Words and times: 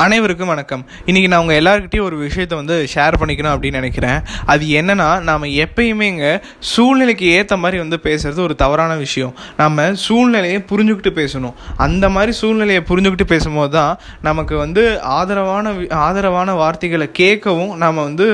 அனைவருக்கும் 0.00 0.48
வணக்கம். 0.48 0.84
இன்றைக்கி 1.06 1.28
நான் 1.28 1.40
உங்கள் 1.40 1.62
எல்லாருக்கிட்டையும் 1.62 2.02
ஒரு 2.02 2.16
விஷயத்தை 2.16 2.58
வந்து 2.58 2.86
ஷேர் 2.94 3.16
பண்ணிக்கணும் 3.20 3.52
அப்படின்னு 3.54 3.72
நினைக்கிறேன். 3.72 4.20
அது 4.46 4.66
என்னன்னா 4.66 5.20
நாம் 5.20 5.42
எப்பயுமே 5.42 6.02
இங்கே 6.02 6.30
சூழ்நிலைக்கு 6.58 7.26
ஏற்ற 7.26 7.56
மாதிரி 7.56 7.78
வந்து 7.78 8.00
பேசுகிறது 8.02 8.40
ஒரு 8.40 8.54
தவறான 8.54 8.96
விஷயம். 8.96 9.34
நம்ம 9.56 9.94
சூழ்நிலையை 9.94 10.64
புரிஞ்சுக்கிட்டு 10.70 11.12
பேசணும். 11.14 11.52
அந்த 11.76 12.08
மாதிரி 12.08 12.32
சூழ்நிலையை 12.32 12.84
புரிஞ்சுக்கிட்டு 12.88 13.22
பேசும்போது 13.24 13.70
தான் 13.70 13.98
நமக்கு 14.20 14.56
வந்து 14.56 14.84
ஆதரவான 15.02 15.72
வி- 15.72 15.92
ஆதரவான 15.92 16.54
வார்த்தைகளை 16.54 17.10
கேட்கவும் 17.18 17.74
நாம் 17.74 17.94
வந்து 17.94 18.28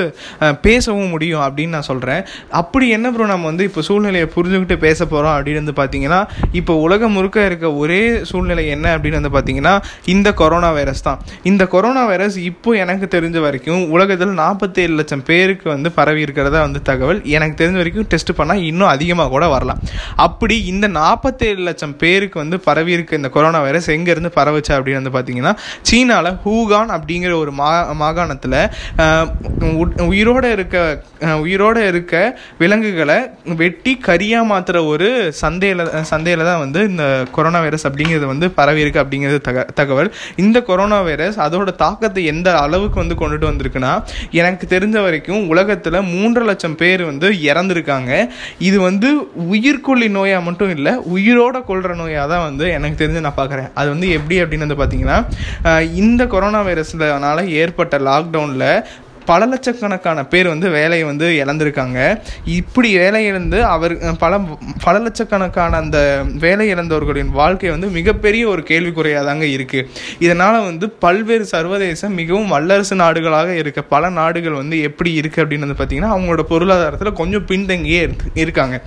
பேசவும் 0.63 1.09
முடியும் 1.09 1.41
அப்படின்னு 1.41 1.69
நான் 1.69 1.83
சொல்கிறேன் 1.83 2.23
அப்படி 2.51 2.89
என்ன 2.89 3.11
ப்ரோ 3.11 3.27
நம்ம 3.27 3.47
வந்து 3.47 3.65
இப்போ 3.65 3.83
சூழ்நிலையை 3.83 4.29
புரிஞ்சுக்கிட்டு 4.35 4.79
பேச 4.79 5.07
போகிறோம் 5.07 5.37
அப்படின்னு 5.37 5.63
வந்து 5.63 5.77
பார்த்தீங்கன்னா 5.81 6.21
இப்போ 6.53 6.75
உலகம் 6.77 7.13
முழுக்க 7.13 7.47
இருக்க 7.47 7.75
ஒரே 7.75 8.01
சூழ்நிலை 8.23 8.69
என்ன 8.69 8.99
அப்படின்னு 8.99 9.21
வந்து 9.21 9.35
பார்த்தீங்கன்னா 9.37 9.83
இந்த 10.05 10.33
கொரோனா 10.33 10.71
வைரஸ் 10.71 11.03
தான். 11.03 11.21
இந்த 11.43 11.56
இந்த 11.57 11.67
கொரோனா 11.75 12.01
வைரஸ் 12.11 12.37
இப்போ 12.49 12.71
எனக்கு 12.83 13.07
தெரிஞ்ச 13.13 13.39
வரைக்கும் 13.45 13.83
உலகத்தில் 13.95 14.33
நாற்பத்தேழு 14.41 14.95
லட்சம் 14.99 15.23
பேருக்கு 15.29 15.67
வந்து 15.73 15.89
பரவி 15.99 16.21
இருக்கிறதா 16.27 16.61
வந்து 16.65 16.81
தகவல். 16.89 17.21
எனக்கு 17.37 17.57
தெரிஞ்ச 17.61 17.79
வரைக்கும் 17.81 18.09
டெஸ்ட் 18.13 18.33
பண்ணால் 18.39 18.61
இன்னும் 18.71 18.91
அதிகமாக 18.95 19.31
கூட 19.35 19.45
வரலாம். 19.55 19.81
அப்படி 20.27 20.57
இந்த 20.73 20.87
நாற்பத்தேழு 20.99 21.63
லட்சம் 21.69 21.95
பேருக்கு 22.03 22.37
வந்து 22.43 22.57
பரவி 22.67 22.93
இருக்க 22.97 23.21
இந்த 23.21 23.31
கொரோனா 23.37 23.61
வைரஸ் 23.67 23.89
எங்கேருந்து 23.97 24.33
பரவுச்சு 24.39 24.73
அப்படின்னு 24.77 25.01
வந்து 25.01 25.15
பார்த்தீங்கன்னா 25.17 25.53
சீனாவில் 25.91 26.31
ஹூகான் 26.45 26.93
அப்படிங்கிற 26.97 27.33
ஒரு 27.43 27.55
மா 27.61 27.71
மாகாணத்தில் 28.03 28.59
உயிரோடு 30.13 30.51
இருக்க 30.57 30.77
உயிரோடு 31.45 31.55
உயிரோட 31.67 31.81
இருக்க 31.91 32.15
விலங்குகளை 32.61 33.17
வெட்டி 33.61 33.93
கரியாக 34.07 34.49
மாற்றுற 34.51 34.79
ஒரு 34.93 35.09
சந்தையில் 35.41 35.83
சந்தையில் 36.11 36.45
தான் 36.49 36.61
வந்து 36.65 36.81
இந்த 36.91 37.05
கொரோனா 37.37 37.61
வைரஸ் 37.65 37.87
அப்படிங்கிறது 37.89 38.27
வந்து 38.33 38.47
பரவி 38.59 38.81
இருக்கு 38.85 39.03
அப்படிங்கிறது 39.03 39.41
தக 39.49 39.65
தகவல். 39.81 40.11
இந்த 40.45 40.59
கொரோனா 40.69 40.99
வைரஸ் 41.09 41.36
அதோட 41.45 41.71
தாக்கத்தை 41.85 42.25
எந்த 42.33 42.49
அளவுக்கு 42.59 43.03
வந்து 43.03 43.17
கொண்டுட்டு 43.21 43.49
வந்திருக்குன்னா 43.51 43.93
எனக்கு 44.41 44.65
தெரிஞ்ச 44.75 44.97
வரைக்கும் 45.07 45.43
உலகத்தில் 45.53 45.99
மூன்றரை 46.13 46.47
லட்சம் 46.51 46.77
பேர் 46.83 47.03
வந்து 47.11 47.29
இறந்துருக்காங்க. 47.51 48.11
இது 48.69 48.77
வந்து 48.81 49.09
உயிர்கொல்லி 49.55 50.09
நோயாக 50.19 50.47
மட்டும் 50.49 50.73
இல்லை 50.77 50.93
உயிரோட 51.17 51.57
கொள்கிற 51.65 51.95
நோயாக 51.95 52.27
தான் 52.33 52.45
வந்து 52.49 52.67
எனக்கு 52.77 53.01
தெரிஞ்சு 53.03 53.25
நான் 53.27 53.39
பார்க்குறேன் 53.41 53.71
அது 53.75 53.89
வந்து 53.95 54.09
எப்படி 54.19 54.37
அப்படின்னு 54.43 54.67
வந்து 54.67 54.81
பார்த்தீங்கன்னா 54.83 55.19
இந்த 56.03 56.23
கொரோனா 56.35 56.61
வைரஸ்னால 56.69 57.45
ஏற்பட்ட 57.63 57.99
லாக்டவுனில் 58.09 58.69
பல 59.31 59.47
லட்சக்கணக்கான 59.53 60.25
பேர் 60.33 60.49
வந்து 60.53 60.69
வேலையை 60.77 61.05
வந்து 61.11 61.27
இழந்திருக்காங்க. 61.43 61.99
இப்படி 62.59 62.91
வேலை 63.03 63.21
இழந்து 63.31 63.59
அவர் 63.75 63.95
பல 64.23 64.41
பல 64.85 64.95
லட்சக்கணக்கான 65.07 65.79
அந்த 65.83 65.99
வேலை 66.45 66.67
இழந்தவர்களின் 66.75 67.33
வாழ்க்கை 67.41 67.71
வந்து 67.75 67.89
மிகப்பெரிய 67.99 68.45
ஒரு 68.53 68.65
கேள்விக்குறையாக 68.71 69.29
தாங்க 69.31 69.47
இருக்குது 69.57 69.89
இதனால் 70.27 70.61
வந்து 70.71 70.89
பல்வேறு 71.05 71.47
சர்வதேச 71.55 72.09
மிகவும் 72.21 72.53
வல்லரசு 72.55 72.97
நாடுகளாக 73.03 73.57
இருக்க 73.63 73.83
பல 73.95 74.11
நாடுகள் 74.21 74.61
வந்து 74.63 74.79
எப்படி 74.91 75.13
இருக்குது 75.21 75.45
அப்படின்னு 75.45 75.67
வந்து 75.67 75.81
பார்த்திங்கன்னா 75.81 76.15
அவங்களோட 76.15 76.45
பொருளாதாரத்தில் 76.53 77.19
கொஞ்சம் 77.23 77.47
பின்தங்கியே 77.53 78.01
இருக்கு 78.07 78.27
இருக்காங்க. 78.45 78.79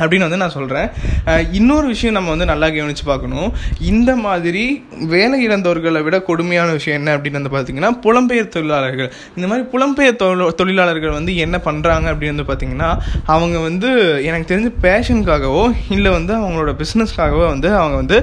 அப்படின்னு 0.00 0.26
வந்து 0.26 0.40
நான் 0.42 0.54
சொல்கிறேன் 0.56 0.88
இன்னொரு 1.58 1.86
விஷயம் 1.94 2.16
நம்ம 2.18 2.30
வந்து 2.34 2.48
நல்லா 2.52 2.66
கவனித்து 2.74 3.04
பார்க்கணும். 3.10 3.48
இந்த 3.92 4.10
மாதிரி 4.26 4.64
வேலை 5.14 5.38
இழந்தவர்களை 5.46 6.02
விட 6.06 6.16
கொடுமையான 6.28 6.68
விஷயம் 6.78 6.98
என்ன 7.00 7.14
அப்படின்னு 7.16 7.40
வந்து 7.40 7.54
பார்த்தீங்கன்னா 7.56 7.90
புலம்பெயர் 8.06 8.52
தொழிலாளர்கள். 8.56 9.10
இந்த 9.36 9.46
மாதிரி 9.50 9.66
புலம்பெயர் 9.74 10.20
தொழில் 10.22 10.54
தொழிலாளர்கள் 10.60 11.16
வந்து 11.18 11.34
என்ன 11.46 11.56
பண்ணுறாங்க 11.68 12.06
அப்படின்னு 12.12 12.34
வந்து 12.34 12.48
பார்த்தீங்கன்னா 12.50 12.90
அவங்க 13.36 13.58
வந்து 13.68 13.90
எனக்கு 14.28 14.50
தெரிஞ்ச 14.52 14.70
பேஷனுக்காகவோ 14.86 15.64
இல்லை 15.96 16.12
வந்து 16.18 16.34
அவங்களோட 16.40 16.72
பிஸ்னஸ்க்காகவோ 16.82 17.44
வந்து 17.54 17.70
அவங்க 17.80 17.96
வந்து 18.02 18.18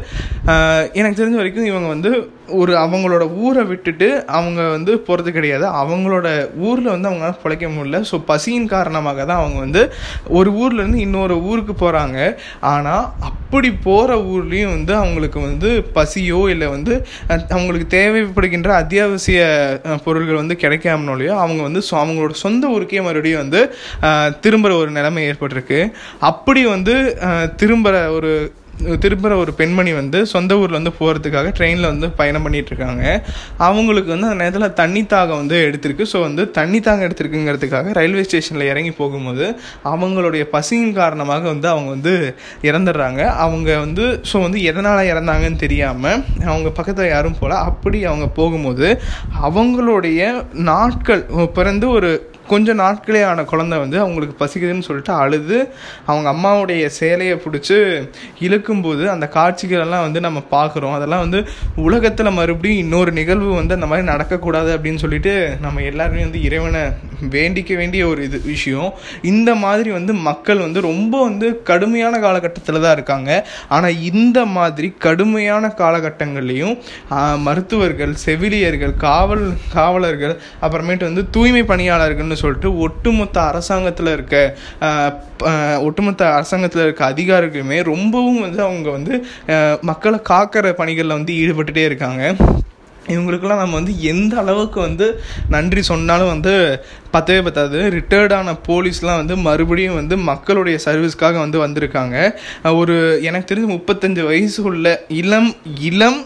எனக்கு 0.99 1.19
தெரிஞ்ச 1.21 1.37
வரைக்கும் 1.41 1.69
இவங்க 1.71 1.89
வந்து 1.95 2.11
ஒரு 2.59 2.73
அவங்களோட 2.83 3.25
ஊரை 3.45 3.63
விட்டுட்டு 3.71 4.09
அவங்க 4.38 4.61
வந்து 4.75 4.91
போகிறது 5.07 5.31
கிடையாது. 5.38 5.65
அவங்களோட 5.81 6.27
ஊரில் 6.67 6.93
வந்து 6.93 7.09
அவங்களால 7.09 7.38
பிழைக்க 7.45 7.69
முடியல. 7.75 8.01
ஸோ 8.11 8.17
பசியின் 8.31 8.69
காரணமாக 8.75 9.25
தான் 9.31 9.41
அவங்க 9.43 9.59
வந்து 9.65 9.83
ஒரு 10.39 10.51
ஊர்லேருந்து 10.63 11.01
இன்னொரு 11.07 11.38
ஊருக்கு 11.50 11.75
போகிறாங்க 11.85 12.19
ஆனால் 12.73 13.07
அப்படி 13.31 13.72
போகிற 13.88 14.11
ஊர்லேயும் 14.33 14.75
வந்து 14.78 14.94
அவங்களுக்கு 15.01 15.39
வந்து 15.50 15.69
பசியோ 15.97 16.41
இல்லை 16.56 16.69
வந்து 16.75 16.94
அவங்களுக்கு 17.56 17.89
தேவைப்படுகின்ற 17.97 18.72
அத்தியாவசிய 18.81 19.41
பொருள்கள் 20.06 20.23
பொருட்கள் 20.25 20.41
வந்து 20.44 20.56
கிடைக்காமனாலையோ 20.63 21.33
அவங்க 21.44 21.62
வந்து 21.67 21.81
ஸோ 21.88 21.94
அவங்களோட 22.01 22.33
சொந்த 22.45 22.67
ஊருக்கே 22.75 23.01
மறுபடியும் 23.07 23.41
வந்து 23.44 23.62
திரும்புகிற 24.44 24.77
ஒரு 24.81 24.91
நிலைமை 24.97 25.23
ஏற்பட்டிருக்கு. 25.29 25.79
அப்படி 26.31 26.62
வந்து 26.66 26.95
திரும்புகிற 27.62 27.97
ஒரு 28.17 28.31
திரும்புகிற 29.03 29.34
ஒரு 29.38 29.52
பெண்மணி 29.53 29.94
வந்து 29.94 30.19
சொந்த 30.25 30.58
ஊரில் 30.62 30.78
வந்து 30.80 30.94
போகிறதுக்காக 31.00 31.52
ட்ரெயினில் 31.58 31.90
வந்து 31.91 32.08
பயணம் 32.19 32.46
பண்ணிகிட்ருக்காங்க 32.46 33.03
அவங்களுக்கு 33.68 34.09
வந்து 34.13 34.28
அந்த 34.30 34.40
நேரத்தில் 34.44 34.74
தண்ணி 34.74 35.03
தாகம் 35.13 35.41
வந்து 35.41 35.58
எடுத்திருக்கு. 35.68 36.06
ஸோ 36.13 36.19
வந்து 36.19 36.52
தண்ணி 36.52 36.80
தாகம் 36.80 37.06
எடுத்திருக்குங்கிறதுக்காக 37.08 37.94
ரயில்வே 38.00 38.24
ஸ்டேஷனில் 38.28 38.69
இறங்கி 38.72 38.91
போகும்போது 38.91 39.47
அவங்களுடைய 39.94 40.46
பசியின் 40.56 40.94
காரணமாக 40.94 41.44
வந்து 41.53 41.68
அவங்க 41.68 41.90
வந்து 41.90 42.13
இறந்துடுறாங்க. 42.69 43.22
அவங்க 43.46 43.78
வந்து 43.86 44.06
ஸோ 44.31 44.41
வந்து 44.41 44.62
எதனால் 44.72 45.09
இறந்தாங்கன்னு 45.13 45.63
தெரியாமல் 45.66 46.22
அவங்க 46.52 46.69
பக்கத்தில் 46.69 47.13
யாரும் 47.16 47.40
போகல 47.42 47.59
அப்படி 47.72 48.06
அவங்க 48.06 48.28
போகும்போது 48.40 48.88
அவங்களுடைய 49.50 50.22
நாட்கள் 50.72 51.24
பிறந்து 51.59 51.90
ஒரு 51.90 52.12
கொஞ்சம் 52.51 52.79
நாட்களே 52.83 53.22
ஆன 53.29 53.44
குழந்தை 53.51 53.78
வந்து 53.83 53.97
அவங்களுக்கு 54.03 54.35
பசிக்குதுன்னு 54.41 54.88
சொல்லிட்டு 54.88 55.13
அழுது 55.23 55.57
அவங்க 56.09 56.28
அம்மாவுடைய 56.33 56.85
சேலையை 57.00 57.35
பிடிச்சி 57.45 57.78
இழுக்கும்போது 58.47 59.03
அந்த 59.13 59.25
காட்சிகளெல்லாம் 59.38 60.06
வந்து 60.07 60.19
நம்ம 60.28 60.41
பார்க்குறோம். 60.56 60.95
அதெல்லாம் 60.97 61.23
வந்து 61.25 61.39
உலகத்தில் 61.88 62.38
மறுபடியும் 62.39 62.81
இன்னொரு 62.83 63.11
நிகழ்வு 63.19 63.51
வந்து 63.59 63.78
அந்த 63.78 63.89
மாதிரி 63.91 64.07
நடக்கக்கூடாது 64.13 64.72
அப்படின்னு 64.75 65.03
சொல்லிட்டு 65.06 65.33
நம்ம 65.66 65.83
எல்லாருமே 65.91 66.23
வந்து 66.28 66.41
இறைவனை 66.50 66.83
வேண்டிக்க 67.35 67.72
வேண்டிய 67.81 68.03
ஒரு 68.11 68.22
இது 68.28 68.38
விஷயம். 68.53 68.89
இந்த 69.31 69.50
மாதிரி 69.63 69.89
வந்து 69.97 70.13
மக்கள் 70.29 70.63
வந்து 70.66 70.79
ரொம்ப 70.89 71.13
வந்து 71.27 71.47
கடுமையான 71.69 72.16
காலகட்டத்தில் 72.25 72.83
தான் 72.85 72.95
இருக்காங்க. 72.97 73.31
ஆனால் 73.75 74.00
இந்த 74.12 74.39
மாதிரி 74.57 74.88
கடுமையான 75.06 75.73
காலகட்டங்கள்லையும் 75.81 76.75
மருத்துவர்கள் 77.47 78.13
செவிலியர்கள் 78.25 78.94
காவல் 79.07 79.45
காவலர்கள் 79.77 80.35
அப்புறமேட்டு 80.66 81.09
வந்து 81.09 81.23
தூய்மை 81.35 81.63
பணியாளர்கள்னு 81.72 82.34
சொல்லிட்டு 82.41 82.69
ஒட்டுமொத்த 82.85 83.38
அரசாங்கத்தில் 83.51 84.12
இருக்க 84.16 84.35
ஒட்டுமொத்த 85.88 86.23
அரசாங்கத்தில் 86.38 86.85
இருக்க 86.85 87.03
அதிகாரிகளுமே 87.13 87.79
ரொம்பவும் 87.94 88.44
வந்து 88.46 88.62
அவங்க 88.68 88.90
வந்து 88.97 89.13
மக்களை 89.90 90.19
காக்கிற 90.31 90.72
பணிகளில் 90.81 91.18
வந்து 91.19 91.34
ஈடுபட்டுட்டே 91.41 91.84
இருக்காங்க. 91.90 92.24
இவங்களுக்கெல்லாம் 93.13 93.62
நம்ம 93.62 93.78
வந்து 93.79 93.95
எந்த 94.12 94.34
அளவுக்கு 94.41 94.79
வந்து 94.79 95.07
நன்றி 95.56 95.81
சொன்னாலும் 95.90 96.31
வந்து 96.34 96.53
பத்தவே 97.15 97.41
பத்தாது. 97.47 97.79
ரிட்டையர்டான 97.97 98.55
போலீஸ்லாம் 98.69 99.21
வந்து 99.21 99.37
மறுபடியும் 99.47 99.99
வந்து 100.01 100.17
மக்களுடைய 100.31 100.77
சர்வீஸ்க்காக 100.87 101.35
வந்து 101.45 101.59
வந்திருக்காங்க. 101.65 102.15
ஒரு 102.81 102.95
எனக்கு 103.29 103.49
தெரிஞ்சு 103.49 103.75
முப்பத்தஞ்சு 103.77 104.23
வயசு 104.29 104.61
உள்ள 104.71 104.95
இளம் 105.21 105.51
இளம் 105.89 106.21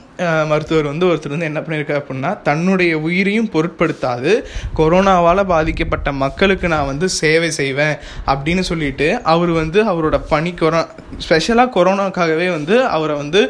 மருத்துவர் 0.49 0.89
வந்து 0.89 1.05
ஒருத்தர் 1.09 1.33
வந்து 1.33 1.47
என்ன 1.49 1.59
பண்ணியிருக்காரு 1.65 1.99
அப்படின்னா 2.01 2.31
தன்னுடைய 2.47 2.93
உயிரையும் 3.07 3.49
பொருட்படுத்தாது. 3.53 4.31
கொரோனாவால் 4.79 5.41
பாதிக்கப்பட்ட 5.51 6.11
மக்களுக்கு 6.23 6.65
நான் 6.73 6.89
வந்து 6.89 7.07
சேவை 7.19 7.49
செய்வேன் 7.59 7.93
அப்படின்னு 8.31 8.63
சொல்லிட்டு 8.69 9.07
அவர் 9.33 9.51
வந்து 9.59 9.79
அவரோட 9.91 10.17
பணி 10.31 10.51
கொரோ 10.61 10.81
ஸ்பெஷலாக 11.25 11.73
கொரோனாக்காகவே 11.77 12.47
வந்து 12.57 12.75
அவரை 12.95 13.15
வந்து 13.21 13.43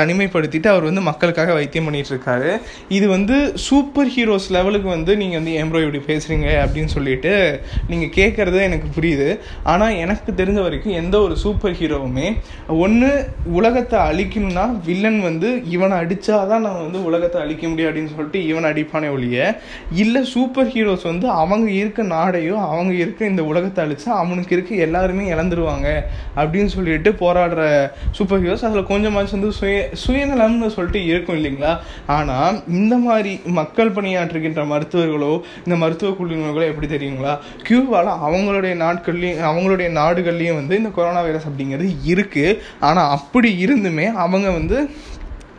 தனிமைப்படுத்திட்டு 0.00 0.70
அவர் 0.74 0.88
வந்து 0.90 1.04
மக்களுக்காக 1.10 1.54
வைத்தியம் 1.58 1.88
பண்ணிட்டு 1.88 2.12
இருக்காரு. 2.14 2.52
இது 2.98 3.08
வந்து 3.16 3.38
சூப்பர் 3.68 4.12
ஹீரோஸ் 4.16 4.50
லெவலுக்கு 4.58 4.90
வந்து 4.96 5.14
நீங்கள் 5.22 5.40
வந்து 5.40 5.54
எம்ப்ராய்டி 5.62 6.02
பேசுகிறீங்க 6.10 6.10
இப்படி 6.10 6.10
பேசுகிறீங்க 6.12 6.48
அப்படின்னு 6.72 6.84
சொல்லிட்டு 6.84 7.60
நீங்கள் 7.88 8.12
கேட்குறது 8.16 8.60
எனக்கு 8.60 9.00
புரியுது. 9.00 9.38
ஆனால் 9.62 9.94
எனக்கு 9.94 10.32
தெரிஞ்ச 10.32 10.60
வரைக்கும் 10.62 10.92
எந்த 10.92 11.20
ஒரு 11.20 11.36
சூப்பர் 11.36 11.72
ஹீரோவுமே 11.72 12.36
ஒன்று 12.66 13.10
உலகத்தை 13.52 13.98
அழிக்கணும்னா 13.98 14.80
வில்லன் 14.84 15.20
வந்து 15.20 15.62
இவனை 15.68 15.98
அடித்தாதான் 15.98 16.64
நான் 16.66 16.82
வந்து 16.82 17.04
உலகத்தை 17.04 17.40
அழிக்க 17.40 17.68
முடியும் 17.68 17.90
அப்படின்னு 17.90 18.14
சொல்லிட்டு 18.14 18.46
இவனை 18.46 18.70
அடிப்பானே 18.70 19.12
ஒழிய 19.12 19.60
இல்லை 19.92 20.24
சூப்பர் 20.24 20.66
ஹீரோஸ் 20.66 21.02
வந்து 21.02 21.28
அவங்க 21.28 21.70
இருக்க 21.70 22.02
நாடையோ 22.02 22.54
அவங்க 22.54 22.94
இருக்க 22.94 23.26
இந்த 23.26 23.44
உலகத்தை 23.44 23.84
அழிச்சா 23.84 24.08
அவனுக்கு 24.22 24.56
இருக்க 24.56 24.74
எல்லாருமே 24.74 25.32
இழந்துருவாங்க 25.32 25.88
அப்படின்னு 26.36 26.66
சொல்லிட்டு 26.66 27.10
போராடுற 27.12 27.90
சூப்பர் 28.10 28.42
ஹீரோஸ் 28.42 28.64
அதில் 28.64 28.90
கொஞ்சமாச்சும் 28.92 29.30
வந்து 29.30 29.52
சுய 29.52 29.88
சுயநலம்னு 30.06 30.66
சொல்லிட்டு 30.66 31.04
இருக்கும் 31.04 31.36
இல்லைங்களா? 31.36 31.78
ஆனால் 32.06 32.62
இந்த 32.68 32.96
மாதிரி 32.96 33.40
மக்கள் 33.44 33.92
பணியாற்றுகின்ற 33.92 34.62
மருத்துவர்களோ 34.66 35.40
இந்த 35.64 35.76
மருத்துவ 35.76 36.10
குழுவினர்களோ 36.12 36.61
எப்படி 36.66 36.86
தெரியுங்களா? 36.86 37.32
கியூபாவில் 37.68 38.12
அவங்களுடைய 38.26 38.74
நாட்கள்லையும் 38.84 39.40
அவங்களுடைய 39.50 39.88
நாடுகள்லையும் 40.00 40.54
வந்து 40.54 40.76
இந்த 40.76 40.88
கொரோனா 40.88 41.20
வைரஸ் 41.20 41.48
அப்படிங்கிறது 41.48 41.88
இருக்குது 42.04 42.58
ஆனால் 42.80 43.10
அப்படி 43.10 43.66
இருந்துமே 43.66 44.12
அவங்க 44.24 44.50
வந்து 44.50 44.78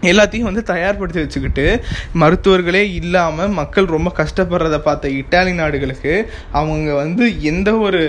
எல்லாத்தையும் 0.03 0.50
வந்து 0.50 0.63
தயார்படுத்தி 0.73 1.19
வச்சுக்கிட்டு 1.19 1.65
மருத்துவர்களே 2.19 2.83
இல்லாமல் 2.94 3.50
மக்கள் 3.50 3.85
ரொம்ப 3.85 4.11
கஷ்டப்படுறத 4.17 4.77
பார்த்த 4.79 5.15
இட்டாலி 5.21 5.53
நாடுகளுக்கு 5.53 6.13
அவங்க 6.51 6.94
வந்து 6.94 7.41
எந்த 7.41 7.69
ஒரு 7.77 8.01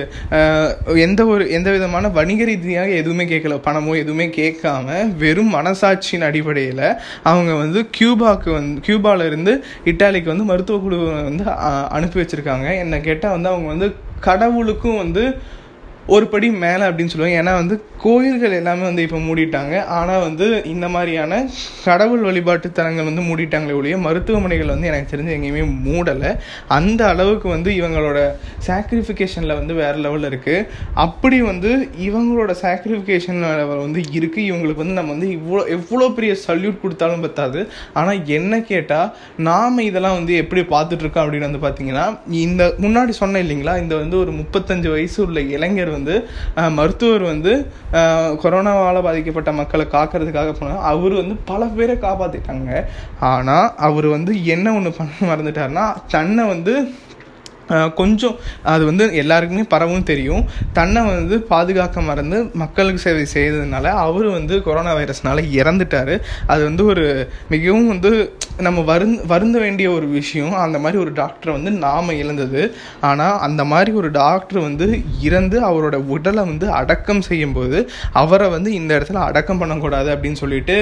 எந்த 1.06 1.20
ஒரு 1.26 1.50
எந்த 1.50 1.70
விதமான 1.70 2.08
வணிக 2.08 2.44
ரீதியாக 2.44 2.98
எதுவுமே 3.00 3.24
கேட்கல 3.24 3.60
பணமோ 3.64 3.92
எதுவுமே 3.96 4.26
கேட்காம 4.40 5.16
வெறும் 5.16 5.52
மனசாட்சியின் 5.54 6.26
அடிப்படையில் 6.30 6.86
அவங்க 7.22 7.52
வந்து 7.54 7.80
கியூபாக்கு 7.98 8.50
வந்து 8.50 8.80
கியூபால 8.86 9.52
இட்டாலிக்கு 9.84 10.32
வந்து 10.32 10.44
மருத்துவ 10.44 10.78
குழு 10.78 10.98
வந்து 11.12 11.44
அனுப்பி 11.96 12.20
வச்சுருக்காங்க. 12.20 12.66
என்னை 12.78 13.00
கேட்டால் 13.00 13.30
வந்து 13.30 13.48
அவங்க 13.48 13.68
வந்து 13.68 13.88
கடவுளுக்கும் 14.20 14.96
வந்து 14.96 15.22
ஒரு 16.14 16.24
படி 16.32 16.46
மேலே 16.64 16.84
அப்படின்னு 16.86 17.12
சொல்லுவாங்க. 17.12 17.40
ஏன்னா 17.42 17.52
வந்து 17.60 17.74
கோயில்கள் 18.04 18.56
எல்லாமே 18.58 18.84
வந்து 18.88 19.04
இப்போ 19.06 19.18
மூடிட்டாங்க. 19.26 19.74
ஆனால் 19.98 20.22
வந்து 20.24 20.46
இந்த 20.72 20.86
மாதிரியான 20.94 21.34
கடவுள் 21.84 22.24
வழிபாட்டு 22.26 22.68
தலங்கள் 22.78 23.06
வந்து 23.08 23.22
மூடிட்டாங்களே 23.28 23.76
ஒழிய 23.78 23.98
மருத்துவமனைகள் 24.06 24.72
வந்து 24.72 24.88
எனக்கு 24.90 25.12
தெரிஞ்சு 25.12 25.34
எங்கேயுமே 25.36 25.62
மூடலை. 25.86 26.30
அந்த 26.78 27.00
அளவுக்கு 27.12 27.48
வந்து 27.54 27.70
இவங்களோட 27.80 28.18
சாக்ரிஃபிகேஷனில் 28.66 29.56
வந்து 29.60 29.74
வேறு 29.80 30.02
லெவலில் 30.06 30.28
இருக்குது 30.30 30.66
அப்படி 31.04 31.38
வந்து 31.50 31.70
இவங்களோட 32.08 32.54
சாக்ரிஃபிகேஷன் 32.64 33.40
வந்து 33.84 34.02
இருக்குது 34.18 34.46
இவங்களுக்கு 34.50 34.82
வந்து 34.84 34.98
நம்ம 34.98 35.12
வந்து 35.16 35.30
இவ்வளோ 35.38 35.64
எவ்வளோ 35.76 36.08
பெரிய 36.18 36.34
சல்யூட் 36.46 36.82
கொடுத்தாலும் 36.84 37.24
பத்தாது. 37.26 37.62
ஆனால் 38.02 38.22
என்ன 38.38 38.60
கேட்டால் 38.72 39.08
நாம் 39.50 39.82
இதெல்லாம் 39.88 40.18
வந்து 40.18 40.34
எப்படி 40.42 40.64
பார்த்துட்ருக்கோம் 40.74 41.24
அப்படின்னு 41.24 41.50
வந்து 41.50 41.64
பார்த்தீங்கன்னா 41.66 42.06
இந்த 42.44 42.62
முன்னாடி 42.86 43.14
சொன்னேன் 43.22 43.44
இல்லைங்களா? 43.46 43.76
இந்த 43.86 43.94
வந்து 44.04 44.18
ஒரு 44.22 44.34
முப்பத்தஞ்சு 44.42 44.90
வயசு 44.96 45.18
உள்ள 45.26 45.40
இளைஞர் 45.56 45.92
வந்து 45.94 46.14
மருத்துவர் 46.70 47.24
வந்து 47.24 47.52
கொரோனாவால் 48.42 49.00
பாதிக்கப்பட்ட 49.02 49.52
மக்களை 49.52 49.86
காக்கிறதுக்காக 49.92 50.52
போனால் 50.52 50.84
அவர் 50.84 51.14
வந்து 51.14 51.36
பல 51.44 51.64
பேரை 51.70 51.96
காப்பாற்றிட்டாங்க 51.98 52.70
ஆனால் 53.24 53.72
அவர் 53.80 54.08
வந்து 54.08 54.34
என்ன 54.46 54.74
ஒன்று 54.74 54.92
பண்ண 54.92 55.30
மறந்துட்டாருன்னா 55.30 55.86
தன்னை 56.10 56.44
வந்து 56.46 56.74
கொஞ்சம் 57.94 58.36
அது 58.62 58.84
வந்து 58.84 59.04
எல்லாருக்குமே 59.14 59.64
பரவும் 59.74 60.08
தெரியும். 60.10 60.44
தன்னை 60.72 61.02
வந்து 61.02 61.36
பாதுகாக்க 61.52 62.00
மறந்து 62.00 62.38
மக்களுக்கு 62.62 63.04
சேவை 63.06 63.26
செய்ததுனால 63.34 63.92
அவர் 64.04 64.26
வந்து 64.26 64.62
கொரோனா 64.62 64.94
வைரஸ்னால 64.96 65.44
இறந்துட்டார். 65.60 66.14
அது 66.46 66.62
வந்து 66.64 66.84
ஒரு 66.84 67.06
மிகவும் 67.48 67.88
வந்து 67.88 68.12
நம்ம 68.58 68.80
வருந் 68.90 69.14
வருந்த 69.26 69.58
வேண்டிய 69.58 69.90
ஒரு 69.90 70.06
விஷயம். 70.06 70.52
அந்த 70.64 70.78
மாதிரி 70.78 70.98
ஒரு 71.02 71.12
டாக்டரை 71.12 71.52
வந்து 71.52 71.70
நாம் 71.70 72.18
இழந்தது. 72.22 72.62
ஆனால் 73.00 73.38
அந்த 73.38 73.64
மாதிரி 73.64 73.92
ஒரு 73.92 74.10
டாக்டர் 74.10 74.60
வந்து 74.60 74.88
இறந்து 75.20 75.56
அவரோட 75.70 75.94
உடலை 76.16 76.44
வந்து 76.44 76.70
அடக்கம் 76.70 77.20
செய்யும்போது 77.20 77.90
அவரை 78.12 78.48
வந்து 78.48 78.72
இந்த 78.72 78.92
இடத்துல 78.98 79.24
அடக்கம் 79.30 79.58
பண்ணக்கூடாது 79.58 80.10
அப்படின்னு 80.14 80.42
சொல்லிட்டு 80.44 80.78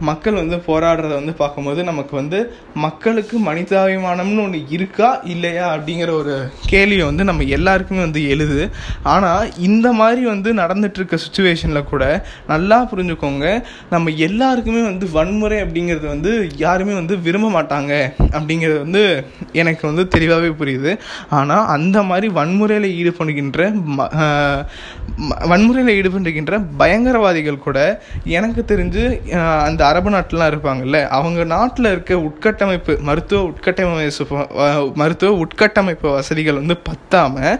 மக்கள் 0.00 0.32
வந்து 0.32 0.56
போராடுறத 0.56 1.08
வந்து 1.08 1.32
பார்க்கும்போது 1.32 1.84
நமக்கு 1.84 2.16
வந்து 2.16 2.54
மக்களுக்கு 2.74 3.38
மனிதாபிமானம்னு 3.38 4.42
ஒன்று 4.42 4.68
இருக்கா 4.68 5.20
இல்லையா 5.24 5.76
அப்படிங்கிற 5.76 6.10
ஒரு 6.10 6.50
கேள்வி 6.66 7.02
வந்து 7.02 7.24
நம்ம 7.24 7.42
எல்லாருக்குமே 7.42 8.00
வந்து 8.00 8.28
எழுது. 8.28 8.70
ஆனால் 9.02 9.56
இந்த 9.58 9.92
மாதிரி 9.92 10.26
வந்து 10.26 10.54
நடந்துட்டுருக்க 10.54 11.18
சுச்சுவேஷனில் 11.26 11.84
கூட 11.84 12.26
நல்லா 12.46 12.88
புரிஞ்சுக்கோங்க 12.92 13.64
நம்ம 13.90 14.10
எல்லாருக்குமே 14.10 14.82
வந்து 14.82 15.10
வன்முறை 15.10 15.62
அப்படிங்கிறது 15.62 16.06
வந்து 16.06 16.48
யாருமே 16.56 16.94
வந்து 16.94 17.18
விரும்ப 17.18 17.62
மாட்டாங்க 17.62 18.12
அப்படிங்கிறது 18.18 18.78
வந்து 18.78 19.26
எனக்கு 19.52 19.86
வந்து 19.86 20.08
தெளிவாகவே 20.08 20.48
புரியுது. 20.48 20.98
ஆனால் 21.30 21.66
அந்த 21.66 22.02
மாதிரி 22.02 22.28
வன்முறையில் 22.28 22.88
ஈடுபடுகின்ற 22.96 23.72
ம- 23.74 24.10
வன்முறையில் 25.48 25.96
ஈடுபடுகின்ற 25.96 26.64
பயங்கரவாதிகள் 26.78 27.58
கூட 27.58 28.02
எனக்கு 28.24 28.64
தெரிஞ்சு 28.68 29.28
அந்த 29.64 29.85
அரபு 29.86 30.10
நாட்டிலாம் 30.10 30.50
இருப்பாங்கல்ல 30.52 31.00
அவங்க 31.10 31.44
நாட்டில் 31.50 31.90
இருக்க 31.90 32.14
உட்கட்டமைப்பு 32.22 32.94
மருத்துவ 33.00 33.40
உட்கட்டமைப்பு 33.50 34.34
மருத்துவ 34.96 35.32
உட்கட்டமைப்பு 35.38 36.08
வசதிகள் 36.12 36.60
வந்து 36.60 36.76
பத்தாமல் 36.82 37.58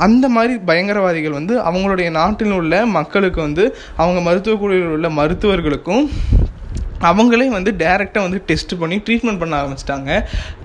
அந்த 0.00 0.28
மாதிரி 0.28 0.56
பயங்கரவாதிகள் 0.66 1.38
வந்து 1.38 1.56
அவங்களுடைய 1.62 2.10
நாட்டில் 2.12 2.52
உள்ள 2.52 2.74
மக்களுக்கு 2.96 3.40
வந்து 3.40 3.64
அவங்க 3.96 4.20
மருத்துவ 4.20 4.56
குழுவில் 4.56 4.94
உள்ள 4.96 5.10
மருத்துவர்களுக்கும் 5.18 6.04
அவங்களே 7.08 7.48
வந்து 7.56 7.70
டேரெக்டாக 7.82 8.24
வந்து 8.26 8.40
டெஸ்ட் 8.48 8.74
பண்ணி 8.80 8.96
ட்ரீட்மெண்ட் 9.06 9.40
பண்ண 9.42 9.54
ஆரம்பிச்சிட்டாங்க. 9.60 10.10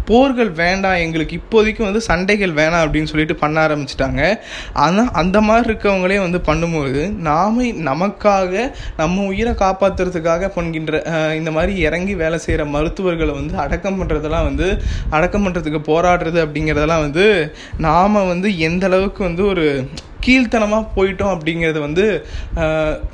போர்கள் 0.09 0.49
வேண்டாம் 0.61 0.99
எங்களுக்கு 1.03 1.35
இப்போதைக்கு 1.39 1.81
வந்து 1.87 2.01
சண்டைகள் 2.07 2.53
வேணாம் 2.59 2.83
அப்படின்னு 2.85 3.11
சொல்லிட்டு 3.11 3.35
பண்ண 3.43 3.57
ஆரம்பிச்சிட்டாங்க. 3.67 4.21
ஆனால் 4.85 5.11
அந்த 5.21 5.37
மாதிரி 5.47 5.67
இருக்கவங்களே 5.69 6.17
வந்து 6.25 6.41
பண்ணும்போது 6.49 7.03
நாம 7.29 7.65
நமக்காக 7.89 8.53
நம்ம 9.01 9.25
உயிரை 9.31 9.53
காப்பாற்றுறதுக்காக 9.63 10.49
பண்ணுகின்ற 10.57 11.01
இந்த 11.39 11.51
மாதிரி 11.57 11.73
இறங்கி 11.87 12.15
வேலை 12.23 12.39
செய்கிற 12.45 12.65
மருத்துவர்களை 12.75 13.35
வந்து 13.39 13.55
அடக்கம் 13.65 13.99
பண்ணுறதெல்லாம் 14.01 14.47
வந்து 14.49 14.67
அடக்கம் 15.17 15.45
பண்ணுறதுக்கு 15.47 15.81
போராடுறது 15.91 16.39
அப்படிங்கிறதெல்லாம் 16.45 17.05
வந்து 17.07 17.25
நாம் 17.87 18.27
வந்து 18.33 18.49
எந்த 18.67 18.85
அளவுக்கு 18.91 19.23
வந்து 19.29 19.43
ஒரு 19.53 19.65
கீழ்த்தனமாக 20.25 20.91
போயிட்டோம் 20.95 21.33
அப்படிங்கிறது 21.35 21.79
வந்து 21.87 22.05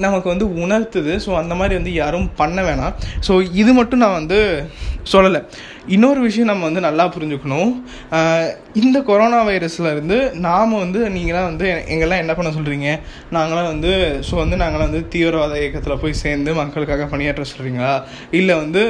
நமக்கு 0.06 0.28
வந்து 0.34 0.48
உணர்த்துது. 0.64 1.14
ஸோ 1.26 1.32
அந்த 1.42 1.54
மாதிரி 1.62 1.76
வந்து 1.80 1.94
யாரும் 2.02 2.30
பண்ண 2.42 2.62
வேணாம். 2.70 2.96
ஸோ 3.28 3.36
இது 3.62 3.74
மட்டும் 3.80 4.04
நான் 4.06 4.20
வந்து 4.22 4.40
சொல்லலை. 5.14 5.42
இன்னொரு 5.96 6.20
விஷயம் 6.20 6.50
நம்ம 6.52 6.64
வந்து 6.68 6.82
நல்லா 6.86 7.06
புரிஞ்சுக்கணும். 7.14 7.72
இந்த 8.82 8.98
கொரோனா 9.08 9.48
வைரஸ்லேருந்து 9.48 10.18
நாம் 10.46 10.76
வந்து 10.84 11.00
நீங்களாம் 11.16 11.48
வந்து 11.50 11.68
எங்கெல்லாம் 11.94 12.22
என்ன 12.24 12.34
பண்ண 12.34 12.50
சொல்கிறீங்க 12.58 13.00
நாங்களாம் 13.36 13.70
வந்து 13.72 13.92
ஸோ 14.28 14.36
வந்து 14.36 14.56
நாங்களாம் 14.62 14.90
வந்து 14.90 15.08
தீவிரவாத 15.14 15.60
இயக்கத்தில் 15.62 16.00
போய் 16.04 16.14
சேர்ந்து 16.14 16.54
மக்களுக்காக 16.54 17.06
பணியாற்ற 17.06 17.46
சொல்கிறீங்களா 17.52 18.04
இல்லை 18.32 18.56
வந்து 18.56 18.84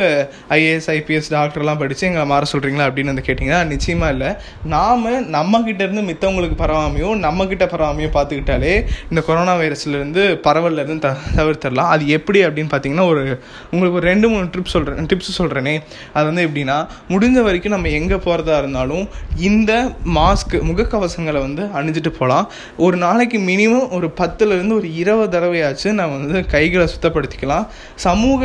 ஐஏஎஸ் 0.50 0.90
ஐபிஎஸ் 0.96 1.32
டாக்டர்லாம் 1.36 1.82
படித்து 1.84 2.08
எங்களை 2.08 2.26
மாற 2.26 2.46
சொல்கிறீங்களா 2.54 2.88
அப்படின்னு 2.90 3.14
வந்து 3.14 3.26
கேட்டிங்கன்னா 3.28 3.68
நிச்சயமாக 3.68 4.14
இல்லை. 4.14 4.30
நாம் 4.64 5.08
நம்ம 5.38 5.62
மித்தவங்களுக்கு 5.62 6.58
பரவாமையும் 6.64 7.18
நம்மக்கிட்ட 7.26 7.66
பரவாமையும் 7.76 8.16
பார்த்துக்கிட்டாலே 8.18 8.86
இந்த 9.10 9.22
கொரோனா 9.22 9.56
வைரஸ்லேருந்து 9.56 10.24
பரவலேருந்து 10.48 11.00
த 11.00 11.16
தவிர்த்திடலாம். 11.40 11.92
அது 11.96 12.08
எப்படி 12.08 12.46
அப்படின்னு 12.46 12.74
பார்த்தீங்கன்னா 12.76 13.08
ஒரு 13.08 13.42
உங்களுக்கு 13.72 14.00
ஒரு 14.00 14.08
ரெண்டு 14.12 14.30
மூணு 14.30 14.46
ட்ரிப் 14.54 14.74
சொல்கிறேன் 14.76 15.10
டிப்ஸ் 15.12 15.38
சொல்கிறேனே 15.42 15.80
அது 16.14 16.26
வந்து 16.26 16.46
எப்படின்னா 16.48 16.78
முடிஞ்ச 17.12 17.38
வரைக்கும் 17.48 17.76
நம்ம 17.76 17.92
எங்கே 18.00 18.18
போகிறதா 18.26 18.56
இருந்தாலும் 18.62 19.06
இந்த 19.50 19.72
மாஸ்க் 20.18 20.56
முகக்கவசங்களை 20.70 21.42
வந்து 21.48 21.64
அணிஞ்சிட்டு 21.80 22.14
போகலாம் 22.20 22.46
ஒரு 22.86 22.98
நாளைக்கு 23.06 23.40
மினிமம் 23.50 23.88
ஒரு 23.98 24.10
பத்துலேருந்து 24.22 24.78
ஒரு 24.80 24.90
இருபது 25.02 25.32
தடவையாச்சு 25.36 25.88
நம்ம 26.00 26.18
வந்து 26.24 26.42
கைகளை 26.56 26.88
சுத்தப்படுத்திக்கலாம். 26.94 27.66
சமூக 28.06 28.42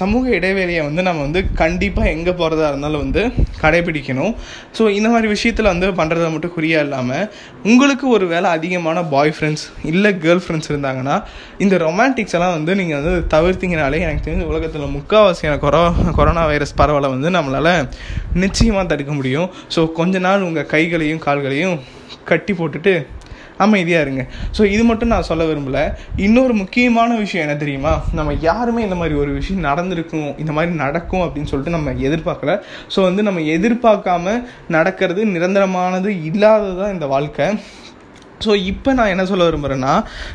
சமூக 0.00 0.24
இடைவெளியை 0.38 0.82
வந்து 0.88 1.02
நம்ம 1.08 1.22
வந்து 1.26 1.42
கண்டிப்பாக 1.62 2.12
எங்கே 2.16 2.32
போகிறதா 2.40 2.68
இருந்தாலும் 2.72 3.02
வந்து 3.04 3.22
கடைபிடிக்கணும். 3.62 4.34
ஸோ 4.76 4.82
இந்த 4.98 5.08
மாதிரி 5.14 5.28
விஷயத்தில் 5.34 5.70
வந்து 5.72 5.88
பண்ணுறத 6.00 6.28
மட்டும் 6.34 6.54
குறியா 6.56 6.78
இல்லாமல் 6.86 7.24
உங்களுக்கு 7.70 8.06
ஒரு 8.16 8.24
வேலை 8.32 8.48
அதிகமான 8.56 9.02
பாய் 9.14 9.34
ஃப்ரெண்ட்ஸ் 9.36 9.66
இல்லை 9.92 10.10
கேர்ள் 10.24 10.42
ஃப்ரெண்ட்ஸ் 10.44 10.70
இருந்தாங்கன்னா 10.72 11.16
இந்த 11.64 11.74
ரொமான்டிக்ஸ் 11.86 12.36
எல்லாம் 12.38 12.54
வந்து 12.56 12.72
நீங்கள் 12.80 12.98
வந்து 13.00 13.12
தவிர்த்திங்கனாலே 13.34 14.00
எனக்கு 14.06 14.24
தெரிஞ்ச 14.26 14.46
உலகத்தில் 14.52 14.92
முக்கால்வாசியான 14.96 15.58
கொரோ 15.64 15.82
கொரோனா 16.18 16.44
வைரஸ் 16.50 16.74
பரவலை 16.80 17.10
வந்து 17.14 17.31
நம்மளால் 17.32 17.88
நிச்சயமாக 18.34 18.86
தடுக்க 18.86 19.12
முடியும். 19.12 19.50
ஸோ 19.74 19.92
கொஞ்ச 19.92 20.18
நாள் 20.18 20.42
உங்கள் 20.42 20.66
கைகளையும் 20.66 21.24
கால்களையும் 21.26 21.80
கட்டி 22.24 22.52
போட்டுட்டு 22.52 23.06
அமைதியாக 23.58 24.04
இருங்க. 24.04 24.22
ஸோ 24.58 24.64
இது 24.64 24.84
மட்டும் 24.84 25.08
நான் 25.08 25.22
சொல்ல 25.22 25.44
விரும்பலை. 25.44 25.82
இன்னொரு 26.16 26.52
முக்கியமான 26.52 27.14
விஷயம் 27.14 27.46
என்ன 27.46 27.58
தெரியுமா? 27.58 28.04
நம்ம 28.12 28.32
யாருமே 28.40 28.82
இந்த 28.82 28.94
மாதிரி 28.94 29.14
ஒரு 29.18 29.32
விஷயம் 29.32 29.62
நடந்திருக்கும் 29.62 30.38
இந்த 30.38 30.52
மாதிரி 30.52 30.72
நடக்கும் 30.74 31.20
அப்படின்னு 31.20 31.50
சொல்லிட்டு 31.52 31.76
நம்ம 31.78 31.92
எதிர்பார்க்கல. 32.08 32.54
ஸோ 32.96 33.02
வந்து 33.02 33.22
நம்ம 33.22 33.40
எதிர்பார்க்காம 33.40 34.44
நடக்கிறது 34.68 35.24
நிரந்தரமானது 35.26 36.10
இல்லாததான் 36.30 36.92
இந்த 36.92 37.06
வாழ்க்கை. 37.06 37.46
ஸோ 38.44 38.54
இப்போ 38.64 38.92
நான் 38.92 39.08
என்ன 39.08 39.24
சொல்ல 39.24 39.48
விரும்புகிறேன்னா 39.48 39.94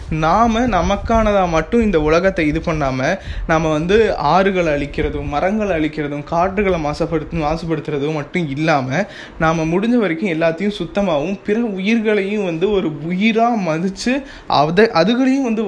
நாம் 0.10 0.58
நமக்கானதாக 0.78 1.50
மட்டும் 1.50 1.82
இந்த 1.82 2.00
உலகத்தை 2.00 2.48
இது 2.48 2.62
பண்ணாமல் 2.62 3.16
நாம் 3.48 3.68
வந்து 3.72 3.98
ஆறுகளை 4.34 4.72
அழிக்கிறதும் 4.78 5.28
மரங்களை 5.28 5.74
அழிக்கிறதும் 5.80 6.24
காற்றுகளை 6.24 6.80
மாசுபடுத்து 6.86 7.44
மாசுபடுத்துறதும் 7.46 8.14
மட்டும் 8.14 8.48
இல்லாமல் 8.48 9.06
நாம் 9.40 9.64
முடிஞ்ச 9.74 9.96
வரைக்கும் 9.96 10.34
எல்லாத்தையும் 10.36 10.78
சுத்தமாகவும் 10.80 11.40
பிற 11.44 11.58
உயிர்களையும் 11.78 12.46
வந்து 12.46 12.66
ஒரு 12.72 12.90
உயிராக 13.04 13.56
மதித்து 13.68 14.14
அதை 14.58 14.86
அதுகளையும் 15.02 15.48
வந்து 15.50 15.64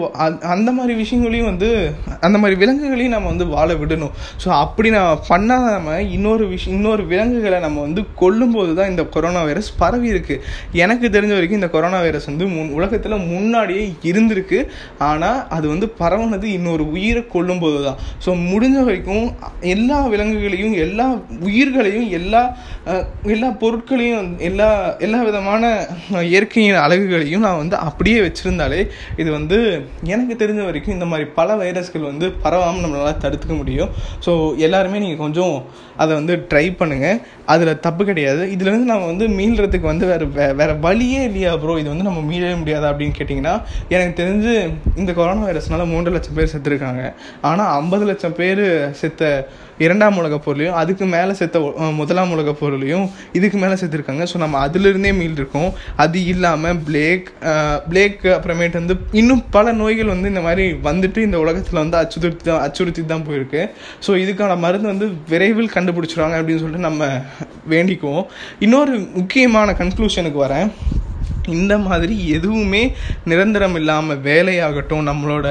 அந்த 0.48 0.70
மாதிரி 0.72 0.94
விஷயங்களையும் 0.94 1.50
வந்து 1.50 1.70
அந்த 2.20 2.38
மாதிரி 2.38 2.60
விலங்குகளையும் 2.60 3.16
நம்ம 3.16 3.28
வந்து 3.28 3.48
வாழ 3.48 3.68
விடணும். 3.74 4.14
ஸோ 4.44 4.48
அப்படி 4.64 4.90
நம்ம 4.90 5.20
பண்ணாமல் 5.28 6.10
இன்னொரு 6.10 6.48
விஷயம் 6.48 6.78
இன்னொரு 6.78 7.04
விலங்குகளை 7.06 7.60
நம்ம 7.60 7.82
வந்து 7.82 8.02
கொல்லும்போது 8.22 8.74
தான் 8.74 8.90
இந்த 8.90 9.04
கொரோனா 9.04 9.42
வைரஸ் 9.44 9.70
பரவி 9.78 10.10
இருக்குது 10.12 10.42
எனக்கு 10.74 11.08
தெரிஞ்ச 11.08 11.34
வரைக்கும் 11.34 11.60
இந்த 11.60 11.70
கொரோனா 11.70 12.00
வைரஸ் 12.00 12.29
வந்து 12.30 12.46
முன் 12.56 12.74
உலகத்தில் 12.78 13.26
முன்னாடியே 13.32 13.84
இருந்திருக்கு. 14.12 14.60
ஆனால் 15.10 15.40
அது 15.58 15.66
வந்து 15.74 15.90
பரவுனது 16.02 16.48
இன்னொரு 16.58 16.84
உயிரை 16.96 17.24
கொல்லும்போது 17.36 17.80
தான் 17.88 18.00
ஸோ 18.26 18.30
முடிஞ்ச 18.52 18.78
வரைக்கும் 18.90 19.26
எல்லா 19.76 20.00
விலங்குகளையும் 20.14 20.76
எல்லா 20.86 21.08
உயிர்களையும் 21.50 22.08
எல்லா 22.20 22.44
எல்லா 23.34 23.50
பொருட்களையும் 23.62 24.30
எல்லா 24.48 24.70
எல்லா 25.06 25.20
விதமான 25.30 25.64
இயற்கையின் 26.30 26.80
அழகுகளையும் 26.86 27.44
நான் 27.48 27.60
வந்து 27.62 27.76
அப்படியே 27.88 28.20
வச்சுருந்தாலே 28.26 28.80
இது 29.22 29.30
வந்து 29.38 29.58
எனக்கு 30.14 30.36
தெரிஞ்ச 30.42 30.62
வரைக்கும் 30.70 30.96
இந்த 30.98 31.08
மாதிரி 31.12 31.26
பல 31.40 31.56
வைரஸ்கள் 31.62 32.10
வந்து 32.12 32.28
பரவாமல் 32.46 32.84
நம்மளால் 32.86 33.22
தடுத்துக்க 33.26 33.56
முடியும். 33.62 33.92
ஸோ 34.26 34.32
எல்லாருமே 34.68 35.02
நீங்கள் 35.04 35.24
கொஞ்சம் 35.26 35.56
அதை 36.04 36.12
வந்து 36.20 36.34
ட்ரை 36.52 36.66
பண்ணுங்கள் 36.80 37.20
அதில் 37.54 37.82
தப்பு 37.86 38.04
கிடையாது. 38.10 38.42
இதுலேருந்து 38.56 38.92
நம்ம 38.92 39.08
வந்து 39.12 39.26
மீள்றதுக்கு 39.38 39.88
வந்து 39.92 40.06
வேறு 40.12 40.26
வே 40.38 40.46
வேறு 40.60 40.74
வழியே 40.86 41.22
இல்லையா 41.30 41.52
ப்ரோ 41.64 41.74
இது 41.82 41.90
வந்து 41.94 42.08
நம்ம 42.10 42.19
மீளவே 42.28 42.56
முடியாது 42.62 42.86
அப்படின்னு 42.90 43.18
கேட்டிங்கன்னா 43.20 43.56
எனக்கு 43.96 44.14
தெரிஞ்சு 44.22 44.54
இந்த 45.02 45.12
கொரோனா 45.20 45.48
வைரஸ்னால 45.48 45.88
மூன்று 45.94 46.14
லட்சம் 46.18 46.38
பேர் 46.38 46.54
செத்துருக்காங்க. 46.54 47.04
ஆனால் 47.50 47.72
ஐம்பது 47.80 48.06
லட்சம் 48.12 48.38
பேர் 48.42 48.66
செத்த 49.02 49.32
இரண்டாம் 49.86 50.18
உலகப் 50.22 50.46
பொருளையும் 50.46 50.78
அதுக்கு 50.80 51.06
மேலே 51.14 51.34
செத்த 51.42 51.60
முதலாம் 52.00 52.32
உலகப் 52.36 52.58
பொருளையும் 52.62 53.06
இதுக்கு 53.38 53.58
மேலே 53.62 53.76
செத்துருக்காங்க. 53.82 54.24
ஸோ 54.32 54.38
நம்ம 54.44 54.56
அதிலிருந்தே 54.66 55.12
மீள்ருக்கோம் 55.20 55.70
அது 56.04 56.20
இல்லாமல் 56.32 56.80
பிளேக் 56.88 57.30
பிளேக் 57.92 58.26
அப்புறமேட்டு 58.38 58.80
வந்து 58.82 58.98
இன்னும் 59.22 59.44
பல 59.56 59.72
நோய்கள் 59.82 60.12
வந்து 60.14 60.32
இந்த 60.34 60.44
மாதிரி 60.48 60.66
வந்துட்டு 60.90 61.20
இந்த 61.28 61.40
உலகத்தில் 61.44 61.82
வந்து 61.84 61.98
அச்சுறுத்தி 62.02 62.44
தான் 62.50 62.64
அச்சுறுத்தி 62.66 63.06
தான் 63.14 63.26
போயிருக்கு. 63.30 63.64
ஸோ 64.08 64.12
இதுக்கான 64.24 64.58
மருந்து 64.66 64.92
வந்து 64.94 65.10
விரைவில் 65.34 65.74
கண்டுபிடிச்சிருவாங்க 65.78 66.38
அப்படின்னு 66.40 66.64
சொல்லிட்டு 66.64 66.88
நம்ம 66.90 67.08
வேண்டிக்குவோம். 67.76 68.26
இன்னொரு 68.68 68.96
முக்கியமான 69.20 69.76
கன்க்ளூஷனுக்கு 69.82 70.40
வரேன். 70.46 70.70
இந்த 71.52 71.74
மாதிரி 71.78 72.16
எதுவுமே 72.30 72.84
நிரந்தரம் 73.24 73.76
இல்லாமல் 73.76 74.20
வேலையாகட்டும் 74.20 75.08
நம்மளோட 75.10 75.48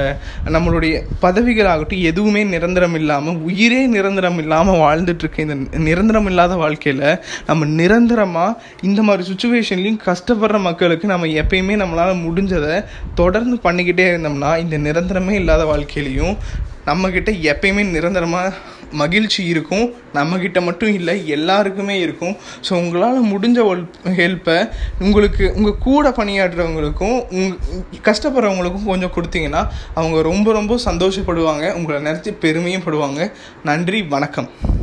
நம்மளுடைய 0.47 0.93
பதவிகளாகட்டும் 1.21 2.03
எதுவுமே 2.03 2.43
நிரந்தரம் 2.45 2.95
இல்லாமல் 2.95 3.39
உயிரே 3.41 3.81
நிரந்தரம் 3.87 4.39
இல்லாமல் 4.39 4.79
வாழ்ந்துட்டுருக்க 4.79 5.39
இந்த 5.39 5.57
நிரந்தரம் 5.81 6.25
இல்லாத 6.25 6.55
வாழ்க்கையில் 6.55 7.05
நம்ம 7.47 7.67
நிரந்தரமாக 7.75 8.57
இந்த 8.81 9.01
மாதிரி 9.01 9.25
சுச்சுவேஷன்லையும் 9.29 10.01
கஷ்டப்படுற 10.05 10.59
மக்களுக்கு 10.61 11.07
நம்ம 11.07 11.29
எப்பயுமே 11.41 11.75
நம்மளால் 11.75 12.23
முடிஞ்சதை 12.25 12.75
தொடர்ந்து 13.15 13.57
பண்ணிக்கிட்டே 13.63 14.07
இருந்தோம்னா 14.11 14.51
இந்த 14.57 14.77
நிரந்தரமே 14.77 15.33
இல்லாத 15.33 15.63
வாழ்க்கையிலையும் 15.65 16.35
நம்மக்கிட்ட 16.85 17.31
எப்பயுமே 17.51 17.83
நிரந்தரமாக 17.95 18.53
மகிழ்ச்சி 18.91 19.45
இருக்கும். 19.45 19.93
நம்மக்கிட்ட 20.13 20.61
மட்டும் 20.67 20.93
இல்லை 20.93 21.27
எல்லாருக்குமே 21.27 21.99
இருக்கும். 21.99 22.35
ஸோ 22.67 22.71
உங்களால் 22.73 23.29
முடிஞ்ச 23.33 23.57
ஹெல்ப்பை 24.19 24.57
உங்களுக்கு 24.99 25.53
உங்கள் 25.55 25.77
கூட 25.79 26.09
பணியாற்றுறவங்களுக்கும் 26.09 27.17
உங் 27.39 27.55
கஷ்டப்படுறவங்களுக்கும் 28.09 28.89
கொஞ்சம் 28.91 29.15
கொடுத்தீங்கன்னா 29.17 29.63
அவங்க 29.93 30.21
ரொம்ப 30.21 30.53
ரொம்ப 30.53 30.79
சந்தோஷப்படுவாங்க. 30.89 31.73
உங்களை 31.73 32.01
நினச்சி 32.01 32.33
பெருமையும் 32.45 32.87
படுவாங்க. 32.87 33.31
நன்றி 33.63 34.01
வணக்கம். 34.01 34.77